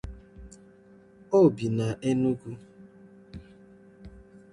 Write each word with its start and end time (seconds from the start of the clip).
O 1.37 1.39
bi 1.55 1.67
na 1.77 1.87
Enugu. 2.09 2.51